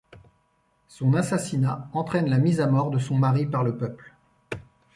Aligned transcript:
Son 0.87 1.13
assassinat 1.13 1.87
entraine 1.93 2.27
la 2.27 2.39
mise 2.39 2.59
à 2.59 2.65
mort 2.65 2.89
de 2.89 2.97
son 2.97 3.19
mari 3.19 3.45
par 3.45 3.63
le 3.63 3.77
peuple. 3.77 4.15